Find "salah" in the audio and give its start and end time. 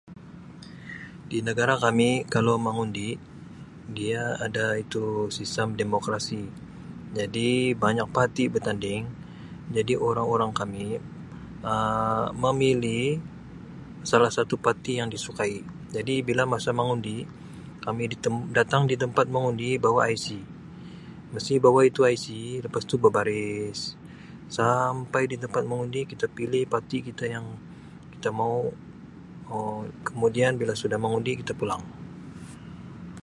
14.11-14.31